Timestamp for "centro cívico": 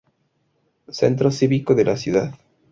0.89-1.75